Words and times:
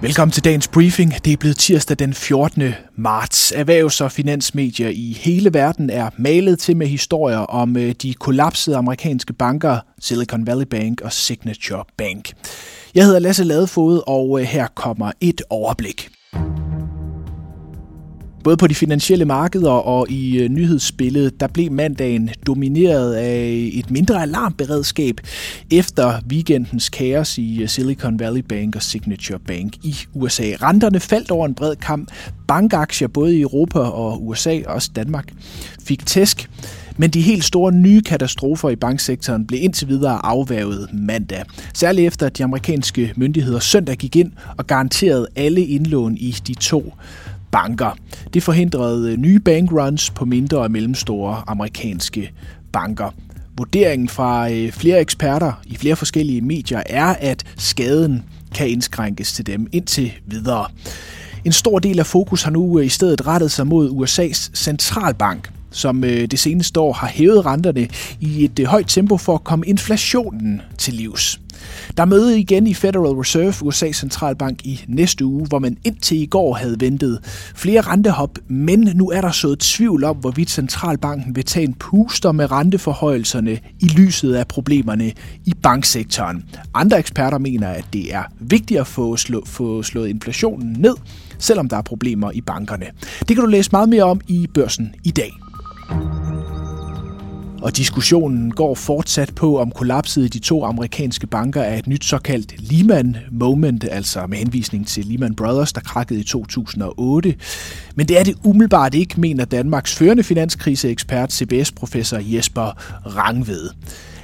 Velkommen 0.00 0.32
til 0.32 0.44
dagens 0.44 0.68
briefing. 0.68 1.24
Det 1.24 1.32
er 1.32 1.36
blevet 1.36 1.56
tirsdag 1.56 1.98
den 1.98 2.14
14. 2.14 2.74
marts. 2.96 3.52
Erhvervs- 3.52 4.00
og 4.00 4.12
finansmedier 4.12 4.88
i 4.88 5.12
hele 5.20 5.54
verden 5.54 5.90
er 5.90 6.10
malet 6.18 6.58
til 6.58 6.76
med 6.76 6.86
historier 6.86 7.38
om 7.38 7.76
øh, 7.76 7.94
de 8.02 8.14
kollapsede 8.14 8.76
amerikanske 8.76 9.32
banker 9.32 9.78
Silicon 10.00 10.46
Valley 10.46 10.66
Bank 10.66 11.00
og 11.00 11.12
Signature 11.12 11.84
Bank. 11.96 12.32
Jeg 12.94 13.04
hedder 13.04 13.18
Lasse 13.18 13.44
Ladefod, 13.44 14.02
og 14.06 14.40
øh, 14.40 14.46
her 14.46 14.66
kommer 14.74 15.12
et 15.20 15.42
overblik. 15.50 16.10
Både 18.48 18.56
på 18.56 18.66
de 18.66 18.74
finansielle 18.74 19.24
markeder 19.24 19.70
og 19.70 20.10
i 20.10 20.14
nyhedsspillet, 20.14 20.50
nyhedsbilledet, 20.50 21.40
der 21.40 21.46
blev 21.46 21.72
mandagen 21.72 22.30
domineret 22.46 23.14
af 23.14 23.70
et 23.72 23.90
mindre 23.90 24.22
alarmberedskab 24.22 25.20
efter 25.70 26.20
weekendens 26.30 26.88
kaos 26.88 27.38
i 27.38 27.62
øh, 27.62 27.68
Silicon 27.68 28.20
Valley 28.20 28.40
Bank 28.40 28.76
og 28.76 28.82
Signature 28.82 29.38
Bank 29.38 29.76
i 29.82 29.96
USA. 30.14 30.42
Renterne 30.62 31.00
faldt 31.00 31.30
over 31.30 31.46
en 31.46 31.54
bred 31.54 31.76
kamp. 31.76 32.10
Bankaktier 32.46 33.08
både 33.08 33.36
i 33.36 33.40
Europa 33.40 33.78
og 33.78 34.26
USA 34.26 34.60
og 34.66 34.74
også 34.74 34.90
Danmark 34.96 35.32
fik 35.84 36.06
tæsk. 36.06 36.50
Men 36.96 37.10
de 37.10 37.20
helt 37.20 37.44
store 37.44 37.72
nye 37.72 38.02
katastrofer 38.02 38.70
i 38.70 38.76
banksektoren 38.76 39.46
blev 39.46 39.62
indtil 39.62 39.88
videre 39.88 40.26
afværget 40.26 40.88
mandag. 40.92 41.42
Særligt 41.74 42.06
efter 42.06 42.26
at 42.26 42.38
de 42.38 42.44
amerikanske 42.44 43.12
myndigheder 43.16 43.60
søndag 43.60 43.96
gik 43.96 44.16
ind 44.16 44.32
og 44.58 44.66
garanterede 44.66 45.26
alle 45.36 45.66
indlån 45.66 46.16
i 46.16 46.36
de 46.46 46.54
to 46.54 46.92
banker. 47.50 47.96
Det 48.34 48.42
forhindrede 48.42 49.12
øh, 49.12 49.18
nye 49.18 49.40
bankruns 49.40 50.10
på 50.10 50.24
mindre 50.24 50.58
og 50.58 50.70
mellemstore 50.70 51.42
amerikanske 51.46 52.32
banker. 52.72 53.14
Vurderingen 53.58 54.08
fra 54.08 54.50
øh, 54.50 54.72
flere 54.72 55.00
eksperter 55.00 55.52
i 55.66 55.76
flere 55.76 55.96
forskellige 55.96 56.40
medier 56.40 56.82
er, 56.86 57.06
at 57.06 57.44
skaden 57.56 58.24
kan 58.54 58.68
indskrænkes 58.68 59.32
til 59.32 59.46
dem 59.46 59.66
indtil 59.72 60.12
videre. 60.26 60.66
En 61.44 61.52
stor 61.52 61.78
del 61.78 61.98
af 61.98 62.06
fokus 62.06 62.42
har 62.42 62.50
nu 62.50 62.78
øh, 62.78 62.86
i 62.86 62.88
stedet 62.88 63.26
rettet 63.26 63.52
sig 63.52 63.66
mod 63.66 63.90
USA's 63.90 64.50
centralbank, 64.54 65.50
som 65.78 66.04
øh, 66.04 66.26
det 66.26 66.38
seneste 66.38 66.80
år 66.80 66.92
har 66.92 67.08
hævet 67.08 67.46
renterne 67.46 67.88
i 68.20 68.44
et 68.44 68.58
øh, 68.58 68.66
højt 68.66 68.88
tempo 68.88 69.16
for 69.16 69.34
at 69.34 69.44
komme 69.44 69.66
inflationen 69.66 70.60
til 70.78 70.94
livs. 70.94 71.40
Der 71.96 72.02
er 72.02 72.06
møde 72.06 72.40
igen 72.40 72.66
i 72.66 72.74
Federal 72.74 73.14
Reserve, 73.14 73.52
USA's 73.52 73.92
centralbank, 73.92 74.66
i 74.66 74.84
næste 74.88 75.24
uge, 75.24 75.46
hvor 75.46 75.58
man 75.58 75.76
indtil 75.84 76.22
i 76.22 76.26
går 76.26 76.54
havde 76.54 76.76
ventet 76.80 77.18
flere 77.54 77.80
rentehop, 77.80 78.38
men 78.48 78.90
nu 78.94 79.10
er 79.10 79.20
der 79.20 79.30
så 79.30 79.54
tvivl 79.54 80.04
om, 80.04 80.16
hvorvidt 80.16 80.50
centralbanken 80.50 81.36
vil 81.36 81.44
tage 81.44 81.64
en 81.66 81.74
puster 81.74 82.32
med 82.32 82.50
renteforhøjelserne 82.50 83.58
i 83.80 83.86
lyset 83.86 84.34
af 84.34 84.48
problemerne 84.48 85.12
i 85.44 85.54
banksektoren. 85.62 86.44
Andre 86.74 86.98
eksperter 86.98 87.38
mener, 87.38 87.68
at 87.68 87.84
det 87.92 88.14
er 88.14 88.22
vigtigt 88.40 88.80
at 88.80 88.86
få, 88.86 89.16
slå, 89.16 89.42
få 89.46 89.82
slået 89.82 90.08
inflationen 90.08 90.76
ned, 90.78 90.94
selvom 91.38 91.68
der 91.68 91.76
er 91.76 91.82
problemer 91.82 92.30
i 92.30 92.40
bankerne. 92.40 92.86
Det 93.18 93.36
kan 93.36 93.44
du 93.44 93.46
læse 93.46 93.70
meget 93.72 93.88
mere 93.88 94.02
om 94.02 94.20
i 94.28 94.46
børsen 94.54 94.94
i 95.04 95.10
dag. 95.10 95.47
Og 97.62 97.76
diskussionen 97.76 98.50
går 98.50 98.74
fortsat 98.74 99.34
på, 99.34 99.58
om 99.58 99.70
kollapset 99.70 100.24
i 100.24 100.28
de 100.28 100.38
to 100.38 100.64
amerikanske 100.64 101.26
banker 101.26 101.60
er 101.60 101.78
et 101.78 101.86
nyt 101.86 102.04
såkaldt 102.04 102.70
Lehman 102.70 103.16
Moment, 103.30 103.84
altså 103.90 104.26
med 104.26 104.38
henvisning 104.38 104.86
til 104.86 105.06
Lehman 105.06 105.34
Brothers, 105.34 105.72
der 105.72 105.80
krakkede 105.80 106.20
i 106.20 106.24
2008. 106.24 107.34
Men 107.94 108.08
det 108.08 108.18
er 108.18 108.24
det 108.24 108.34
umiddelbart 108.44 108.94
ikke, 108.94 109.20
mener 109.20 109.44
Danmarks 109.44 109.94
førende 109.94 110.22
finanskriseekspert, 110.22 111.32
CBS-professor 111.32 112.18
Jesper 112.22 112.72
Rangved. 113.16 113.70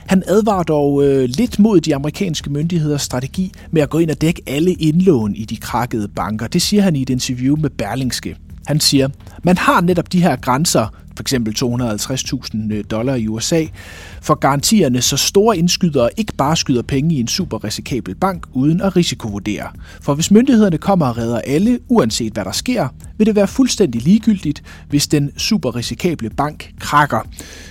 Han 0.06 0.22
advarer 0.26 0.62
dog 0.62 1.04
øh, 1.04 1.28
lidt 1.28 1.58
mod 1.58 1.80
de 1.80 1.94
amerikanske 1.94 2.50
myndigheders 2.50 3.02
strategi 3.02 3.52
med 3.70 3.82
at 3.82 3.90
gå 3.90 3.98
ind 3.98 4.10
og 4.10 4.20
dække 4.20 4.42
alle 4.46 4.72
indlån 4.72 5.34
i 5.34 5.44
de 5.44 5.56
krakkede 5.56 6.08
banker. 6.08 6.46
Det 6.46 6.62
siger 6.62 6.82
han 6.82 6.96
i 6.96 7.02
et 7.02 7.10
interview 7.10 7.56
med 7.56 7.70
Berlingske. 7.70 8.36
Han 8.66 8.80
siger, 8.80 9.08
man 9.42 9.56
har 9.56 9.80
netop 9.80 10.12
de 10.12 10.22
her 10.22 10.36
grænser, 10.36 10.86
for 11.16 11.22
eksempel 11.22 11.54
250.000 11.58 12.72
øh, 12.72 12.84
dollar 12.91 13.14
i 13.14 13.28
USA, 13.28 13.64
for 14.22 14.34
garantierne, 14.34 15.02
så 15.02 15.16
store 15.16 15.58
indskydere 15.58 16.10
ikke 16.16 16.32
bare 16.38 16.56
skyder 16.56 16.82
penge 16.82 17.14
i 17.14 17.20
en 17.20 17.28
super 17.28 17.64
risikabel 17.64 18.14
bank 18.14 18.47
uden 18.52 18.80
at 18.80 18.97
risikovurdere. 18.97 19.69
For 20.00 20.14
hvis 20.14 20.30
myndighederne 20.30 20.78
kommer 20.78 21.06
og 21.06 21.19
redder 21.19 21.38
alle, 21.38 21.78
uanset 21.88 22.32
hvad 22.32 22.44
der 22.44 22.53
sker, 22.53 22.88
vil 23.19 23.26
det 23.26 23.36
være 23.36 23.47
fuldstændig 23.47 24.03
ligegyldigt, 24.03 24.62
hvis 24.88 25.06
den 25.06 25.38
super 25.38 25.76
risikable 25.76 26.30
bank 26.30 26.72
krakker, 26.80 27.20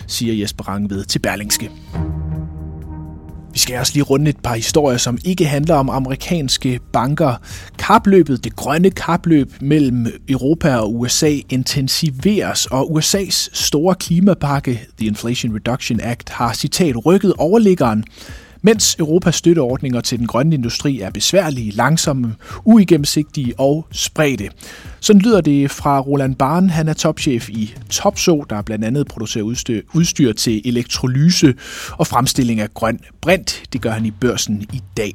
siger 0.08 0.34
Jesper 0.34 0.64
Rangved 0.64 1.04
til 1.04 1.20
Berlingske. 1.20 1.70
Vi 3.54 3.60
skal 3.60 3.80
også 3.80 3.94
lige 3.94 4.04
runde 4.04 4.30
et 4.30 4.40
par 4.44 4.56
historier, 4.56 4.98
som 4.98 5.18
ikke 5.26 5.46
handler 5.46 5.76
om 5.76 5.90
amerikanske 5.90 6.80
banker. 6.94 7.36
Kapløbet, 7.80 8.44
det 8.44 8.56
grønne 8.56 8.92
kapløb 8.92 9.52
mellem 9.62 10.08
Europa 10.30 10.76
og 10.76 10.96
USA 11.00 11.36
intensiveres, 11.50 12.66
og 12.66 12.92
USA's 12.92 13.50
store 13.54 13.96
klimapakke, 13.96 14.88
The 14.98 15.08
Inflation 15.08 15.56
Reduction 15.56 16.00
Act, 16.04 16.30
har 16.30 16.54
citat 16.54 17.06
rykket 17.06 17.34
overliggeren 17.38 18.04
mens 18.66 18.96
Europas 19.00 19.36
støtteordninger 19.36 20.02
til 20.02 20.20
den 20.20 20.28
grønne 20.28 20.56
industri 20.56 21.02
er 21.02 21.10
besværlige, 21.10 21.72
langsomme, 21.72 22.36
uigennemsigtige 22.66 23.60
og 23.60 23.88
spredte. 23.92 24.50
Sådan 25.00 25.22
lyder 25.22 25.42
det 25.42 25.72
fra 25.72 26.00
Roland 26.00 26.36
Barn. 26.36 26.70
Han 26.70 26.88
er 26.88 26.94
topchef 26.94 27.50
i 27.50 27.76
Topso, 27.90 28.46
der 28.50 28.62
blandt 28.62 28.86
andet 28.86 29.08
producerer 29.08 29.44
udstyr, 29.44 29.82
udstyr 29.94 30.34
til 30.34 30.62
elektrolyse 30.66 31.54
og 31.92 32.08
fremstilling 32.08 32.60
af 32.60 32.74
grøn 32.74 33.00
brint. 33.22 33.64
Det 33.74 33.82
gør 33.82 33.92
han 33.92 34.06
i 34.06 34.12
børsen 34.12 34.62
i 34.74 34.82
dag. 34.98 35.14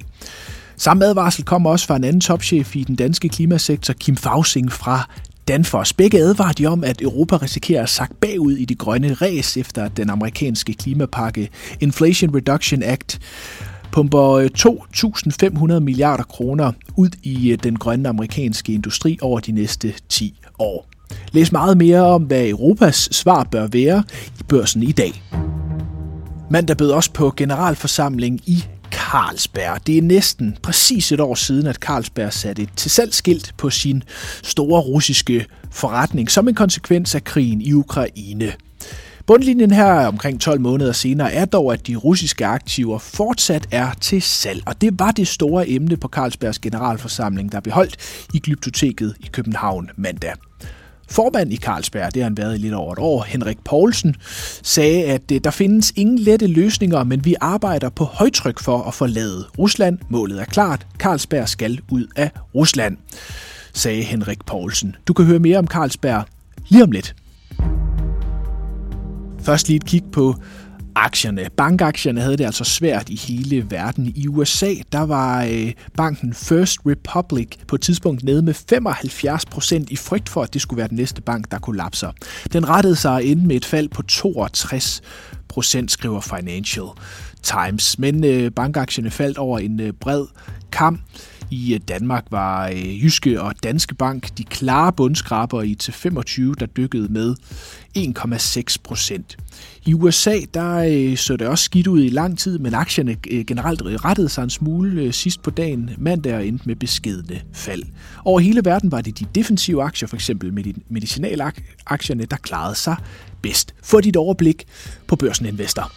Samme 0.77 1.05
advarsel 1.05 1.45
kommer 1.45 1.71
også 1.71 1.87
fra 1.87 1.97
en 1.97 2.05
anden 2.05 2.21
topchef 2.21 2.77
i 2.77 2.85
den 2.85 2.97
danske 2.97 3.29
klimasektor, 3.29 3.95
Kim 3.95 4.17
Fausing 4.17 4.73
fra 4.73 5.09
Danfoss. 5.49 5.93
Begge 5.93 6.19
advarer 6.19 6.53
de 6.53 6.67
om, 6.67 6.85
at 6.85 7.03
Europa 7.03 7.37
risikerer 7.37 7.83
at 7.83 7.89
sakke 7.89 8.15
bagud 8.15 8.53
i 8.53 8.65
det 8.65 8.79
grønne 8.79 9.15
ræs 9.15 9.57
efter 9.57 9.89
den 9.89 10.11
amerikanske 10.11 10.75
klimapakke 10.75 11.49
Inflation 11.81 12.35
Reduction 12.37 12.83
Act 12.83 13.19
pumper 13.93 14.31
øh, 14.31 14.51
2.500 15.75 15.79
milliarder 15.79 16.25
kroner 16.25 16.73
ud 16.97 17.09
i 17.23 17.51
øh, 17.51 17.59
den 17.63 17.77
grønne 17.77 18.09
amerikanske 18.09 18.73
industri 18.73 19.19
over 19.23 19.41
de 19.41 19.53
næste 19.53 19.95
10 20.09 20.41
år. 20.59 20.89
Læs 21.33 21.53
meget 21.53 21.77
mere 21.79 22.01
om, 22.01 22.23
hvad 22.23 22.49
Europas 22.49 23.09
svar 23.13 23.45
bør 23.45 23.67
være 23.67 24.05
i 24.41 24.43
børsen 24.49 24.83
i 24.83 24.93
dag. 24.93 25.23
Mandag 26.51 26.77
bød 26.77 26.91
også 26.91 27.13
på 27.13 27.33
generalforsamling 27.37 28.41
i 28.47 28.65
Carlsberg. 28.91 29.87
Det 29.87 29.99
er 29.99 30.03
næsten 30.03 30.57
præcis 30.63 31.13
et 31.13 31.21
år 31.21 31.35
siden, 31.35 31.67
at 31.67 31.77
Carlsberg 31.77 32.33
satte 32.33 32.63
et 32.63 32.69
til 32.77 32.91
salgsskilt 32.91 33.55
på 33.59 33.71
sin 33.71 34.03
store 34.43 34.81
russiske 34.81 35.47
forretning 35.71 36.31
som 36.31 36.49
en 36.49 36.55
konsekvens 36.55 37.15
af 37.15 37.25
krigen 37.25 37.61
i 37.61 37.73
Ukraine. 37.73 38.53
Bundlinjen 39.27 39.71
her 39.71 40.07
omkring 40.07 40.41
12 40.41 40.61
måneder 40.61 40.93
senere 40.93 41.33
er 41.33 41.45
dog, 41.45 41.73
at 41.73 41.87
de 41.87 41.97
russiske 41.97 42.47
aktiver 42.47 42.99
fortsat 42.99 43.67
er 43.71 43.93
til 44.01 44.23
salg, 44.23 44.63
og 44.67 44.81
det 44.81 44.99
var 44.99 45.11
det 45.11 45.29
store 45.29 45.69
emne 45.69 45.97
på 45.97 46.09
Carlsbergs 46.09 46.59
generalforsamling, 46.59 47.53
der 47.53 47.61
blev 47.61 47.75
holdt 47.75 47.97
i 48.35 48.39
Glyptoteket 48.39 49.15
i 49.21 49.29
København 49.33 49.91
mandag. 49.97 50.33
Formand 51.11 51.53
i 51.53 51.57
Carlsberg, 51.57 52.15
det 52.15 52.23
har 52.23 52.29
han 52.29 52.37
været 52.37 52.55
i 52.55 52.59
lidt 52.59 52.75
over 52.75 52.93
et 52.93 52.99
år, 52.99 53.23
Henrik 53.23 53.59
Poulsen, 53.65 54.17
sagde, 54.63 55.05
at 55.05 55.33
øh, 55.33 55.41
der 55.45 55.51
findes 55.51 55.93
ingen 55.97 56.19
lette 56.19 56.47
løsninger, 56.47 57.05
men 57.05 57.25
vi 57.25 57.35
arbejder 57.41 57.89
på 57.89 58.05
højtryk 58.05 58.61
for 58.61 58.83
at 58.83 58.95
forlade 58.95 59.45
Rusland. 59.59 59.99
Målet 60.09 60.41
er 60.41 60.45
klart, 60.45 60.87
Carlsberg 60.99 61.49
skal 61.49 61.81
ud 61.91 62.07
af 62.17 62.31
Rusland, 62.55 62.97
sagde 63.73 64.03
Henrik 64.03 64.45
Poulsen. 64.47 64.97
Du 65.07 65.13
kan 65.13 65.25
høre 65.25 65.39
mere 65.39 65.59
om 65.59 65.67
Carlsberg 65.67 66.25
lige 66.69 66.83
om 66.83 66.91
lidt. 66.91 67.15
Først 69.43 69.69
lige 69.69 69.77
et 69.77 69.85
kig 69.85 70.03
på 70.13 70.35
aktierne. 70.99 71.47
Bankaktierne 71.57 72.21
havde 72.21 72.37
det 72.37 72.45
altså 72.45 72.65
svært 72.65 73.09
i 73.09 73.17
hele 73.17 73.71
verden. 73.71 74.13
I 74.17 74.29
USA, 74.29 74.75
der 74.93 75.01
var 75.01 75.45
øh, 75.45 75.73
banken 75.97 76.35
First 76.35 76.79
Republic 76.87 77.49
på 77.69 77.75
et 77.75 77.81
tidspunkt 77.81 78.25
nede 78.25 78.43
med 78.43 78.55
75 78.55 79.47
procent 79.47 79.91
i 79.91 79.97
frygt 79.97 80.29
for, 80.29 80.43
at 80.43 80.55
det 80.55 80.63
skulle 80.63 80.79
være 80.79 80.89
den 80.89 80.97
næste 80.97 81.23
bank, 81.23 81.51
der 81.51 81.59
kollapser. 81.59 82.13
Den 82.53 82.69
rettede 82.69 82.97
sig 82.97 83.25
ind 83.25 83.41
med 83.41 83.57
et 83.57 83.65
fald 83.65 83.89
på 83.89 84.03
62 84.03 85.03
procent, 85.49 85.91
skriver 85.91 86.21
Financial 86.21 86.87
Times. 87.43 87.99
Men 87.99 88.25
øh, 88.25 88.51
bankaktierne 88.51 89.11
faldt 89.11 89.39
over 89.39 89.59
en 89.59 89.81
øh, 89.81 89.93
bred 89.93 90.27
kamp. 90.73 91.01
I 91.51 91.75
øh, 91.75 91.81
Danmark 91.89 92.27
var 92.31 92.69
øh, 92.69 93.05
Jyske 93.05 93.43
og 93.43 93.55
Danske 93.63 93.95
Bank 93.95 94.39
de 94.39 94.45
klare 94.45 94.93
bundskraber 94.93 95.63
i 95.63 95.75
til 95.75 95.93
25, 95.93 96.55
der 96.55 96.67
dykkede 96.67 97.13
med 97.13 97.35
1,6 97.99 98.77
procent. 98.85 99.37
I 99.87 99.95
USA 99.95 100.37
der 100.55 100.77
øh, 100.77 101.17
så 101.17 101.37
det 101.37 101.47
også 101.47 101.65
skidt 101.65 101.87
ud 101.87 102.03
i 102.03 102.09
lang 102.09 102.39
tid, 102.39 102.59
men 102.59 102.75
aktierne 102.75 103.17
generelt 103.47 103.83
rettede 103.85 104.29
sig 104.29 104.43
en 104.43 104.51
smule 104.51 105.13
sidst 105.13 105.43
på 105.43 105.51
dagen 105.51 105.91
mandag 105.99 106.35
og 106.35 106.47
endte 106.47 106.67
med 106.67 106.77
beskedne 106.77 107.41
fald. 107.53 107.83
Over 108.25 108.41
hele 108.41 108.65
verden 108.65 108.93
var 108.93 109.01
det 109.01 109.19
de 109.19 109.27
defensive 109.35 109.83
aktier, 109.83 110.09
f.eks. 110.09 110.31
medicinalaktierne, 110.89 112.25
der 112.25 112.37
klarede 112.37 112.75
sig 112.75 112.97
bedst. 113.43 113.75
Få 113.83 114.01
dit 114.01 114.17
overblik 114.17 114.65
på 115.07 115.17
Børsen 115.17 115.47
Investor. 115.47 115.93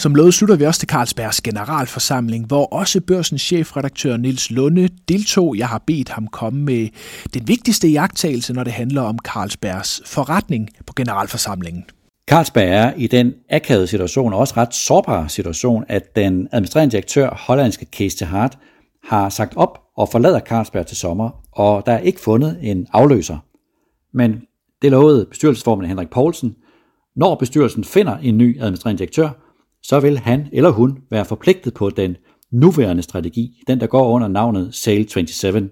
Som 0.00 0.14
lovet 0.14 0.34
slutter 0.34 0.56
vi 0.56 0.64
også 0.64 0.80
til 0.80 0.88
Carlsbergs 0.88 1.40
generalforsamling, 1.40 2.46
hvor 2.46 2.64
også 2.64 3.00
børsens 3.00 3.42
chefredaktør 3.42 4.16
Nils 4.16 4.50
Lunde 4.50 4.88
deltog. 5.08 5.58
Jeg 5.58 5.68
har 5.68 5.82
bedt 5.86 6.08
ham 6.08 6.26
komme 6.26 6.62
med 6.62 6.88
den 7.34 7.48
vigtigste 7.48 7.88
jagttagelse, 7.88 8.52
når 8.52 8.64
det 8.64 8.72
handler 8.72 9.02
om 9.02 9.18
Carlsbergs 9.24 10.02
forretning 10.06 10.68
på 10.86 10.92
generalforsamlingen. 10.96 11.84
Carlsberg 12.30 12.68
er 12.68 12.92
i 12.96 13.06
den 13.06 13.34
akavede 13.50 13.86
situation, 13.86 14.32
og 14.32 14.38
også 14.38 14.54
ret 14.56 14.74
sårbare 14.74 15.28
situation, 15.28 15.84
at 15.88 16.16
den 16.16 16.48
administrerende 16.52 16.92
direktør, 16.92 17.30
hollandske 17.46 17.86
Kees 17.86 18.14
de 18.14 18.24
Hart, 18.24 18.58
har 19.04 19.28
sagt 19.28 19.56
op 19.56 19.78
og 19.96 20.08
forlader 20.12 20.40
Carlsberg 20.40 20.86
til 20.86 20.96
sommer, 20.96 21.30
og 21.52 21.82
der 21.86 21.92
er 21.92 21.98
ikke 21.98 22.20
fundet 22.20 22.58
en 22.62 22.86
afløser. 22.92 23.38
Men 24.14 24.42
det 24.82 24.90
lovede 24.90 25.26
bestyrelsesformand 25.30 25.88
Henrik 25.88 26.10
Poulsen. 26.10 26.54
Når 27.16 27.34
bestyrelsen 27.34 27.84
finder 27.84 28.16
en 28.16 28.38
ny 28.38 28.60
administrerende 28.60 28.98
direktør, 28.98 29.30
så 29.82 30.00
vil 30.00 30.18
han 30.18 30.48
eller 30.52 30.70
hun 30.70 30.98
være 31.10 31.24
forpligtet 31.24 31.74
på 31.74 31.90
den 31.90 32.16
nuværende 32.52 33.02
strategi, 33.02 33.62
den 33.66 33.80
der 33.80 33.86
går 33.86 34.08
under 34.08 34.28
navnet 34.28 34.74
Sale 34.74 35.08
27. 35.08 35.68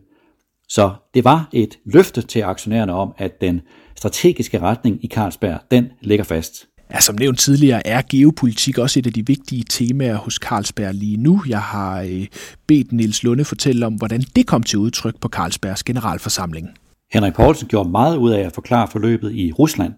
Så 0.69 0.95
det 1.15 1.25
var 1.25 1.49
et 1.53 1.79
løfte 1.85 2.23
til 2.23 2.41
aktionærerne 2.41 2.93
om, 2.93 3.13
at 3.19 3.41
den 3.41 3.61
strategiske 3.97 4.61
retning 4.61 5.05
i 5.05 5.09
Carlsberg, 5.09 5.61
den 5.71 5.87
ligger 6.01 6.25
fast. 6.25 6.69
Ja, 6.95 7.01
som 7.01 7.17
nævnt 7.19 7.39
tidligere 7.39 7.87
er 7.87 8.03
geopolitik 8.11 8.79
også 8.79 8.99
et 8.99 9.07
af 9.07 9.13
de 9.13 9.27
vigtige 9.27 9.65
temaer 9.71 10.17
hos 10.17 10.35
Carlsberg 10.35 10.95
lige 10.95 11.17
nu. 11.17 11.43
Jeg 11.49 11.63
har 11.63 12.01
øh, 12.01 12.27
bedt 12.67 12.93
Nils 12.93 13.23
Lunde 13.23 13.45
fortælle 13.45 13.87
om, 13.87 13.95
hvordan 13.95 14.21
det 14.37 14.47
kom 14.47 14.63
til 14.63 14.79
udtryk 14.79 15.21
på 15.21 15.29
Carlsbergs 15.29 15.83
generalforsamling. 15.83 16.69
Henrik 17.13 17.35
Poulsen 17.35 17.69
gjorde 17.69 17.91
meget 17.91 18.17
ud 18.17 18.31
af 18.31 18.41
at 18.41 18.53
forklare 18.53 18.89
forløbet 18.93 19.33
i 19.33 19.53
Rusland, 19.53 19.93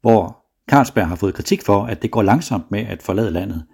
hvor 0.00 0.45
Carlsberg 0.70 1.06
har 1.06 1.16
fået 1.16 1.34
kritik 1.34 1.62
for, 1.62 1.84
at 1.84 2.02
det 2.02 2.10
går 2.10 2.22
langsomt 2.22 2.70
med 2.70 2.80
at 2.80 3.02
forlade 3.02 3.30
landet. 3.30 3.64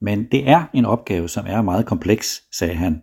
Men 0.00 0.24
det 0.32 0.48
er 0.48 0.64
en 0.72 0.84
opgave, 0.84 1.28
som 1.28 1.44
er 1.48 1.62
meget 1.62 1.86
kompleks, 1.86 2.42
sagde 2.52 2.74
han. 2.74 3.02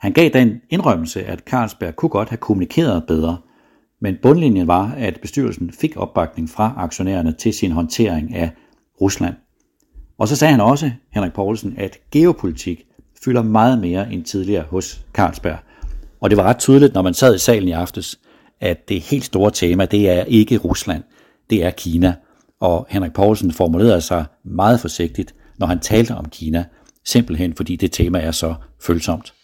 Han 0.00 0.12
gav 0.12 0.30
den 0.30 0.60
indrømmelse, 0.70 1.24
at 1.24 1.38
Carlsberg 1.38 1.96
kunne 1.96 2.08
godt 2.08 2.28
have 2.28 2.38
kommunikeret 2.38 3.04
bedre, 3.06 3.38
men 4.00 4.16
bundlinjen 4.22 4.66
var, 4.66 4.94
at 4.96 5.20
bestyrelsen 5.20 5.72
fik 5.72 5.96
opbakning 5.96 6.50
fra 6.50 6.74
aktionærerne 6.76 7.32
til 7.32 7.54
sin 7.54 7.70
håndtering 7.70 8.34
af 8.34 8.50
Rusland. 9.00 9.34
Og 10.18 10.28
så 10.28 10.36
sagde 10.36 10.50
han 10.50 10.60
også, 10.60 10.90
Henrik 11.14 11.32
Poulsen, 11.32 11.74
at 11.78 11.98
geopolitik 12.10 12.86
fylder 13.24 13.42
meget 13.42 13.78
mere 13.78 14.12
end 14.12 14.24
tidligere 14.24 14.64
hos 14.70 15.04
Carlsberg. 15.12 15.58
Og 16.20 16.30
det 16.30 16.36
var 16.36 16.44
ret 16.44 16.58
tydeligt, 16.58 16.94
når 16.94 17.02
man 17.02 17.14
sad 17.14 17.34
i 17.34 17.38
salen 17.38 17.68
i 17.68 17.72
aftes, 17.72 18.20
at 18.60 18.88
det 18.88 19.00
helt 19.00 19.24
store 19.24 19.50
tema, 19.50 19.86
det 19.86 20.10
er 20.10 20.24
ikke 20.24 20.58
Rusland, 20.58 21.02
det 21.50 21.64
er 21.64 21.70
Kina. 21.70 22.14
Og 22.60 22.86
Henrik 22.90 23.12
Poulsen 23.12 23.52
formulerede 23.52 24.00
sig 24.00 24.24
meget 24.44 24.80
forsigtigt, 24.80 25.34
når 25.58 25.66
han 25.66 25.80
talte 25.80 26.14
om 26.14 26.28
Kina, 26.28 26.64
simpelthen 27.04 27.54
fordi 27.56 27.76
det 27.76 27.92
tema 27.92 28.18
er 28.18 28.30
så 28.30 28.54
følsomt. 28.82 29.34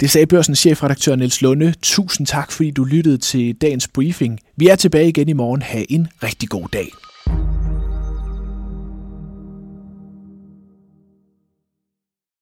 Det 0.00 0.10
sagde 0.10 0.26
børsens 0.26 0.58
chefredaktør 0.58 1.16
Niels 1.16 1.42
Lunde. 1.42 1.74
Tusind 1.82 2.26
tak, 2.26 2.52
fordi 2.52 2.70
du 2.70 2.84
lyttede 2.84 3.18
til 3.18 3.54
dagens 3.54 3.88
briefing. 3.88 4.40
Vi 4.56 4.68
er 4.68 4.76
tilbage 4.76 5.08
igen 5.08 5.28
i 5.28 5.32
morgen. 5.32 5.62
Ha' 5.62 5.84
en 5.88 6.08
rigtig 6.22 6.48
god 6.48 6.68
dag. 6.72 6.88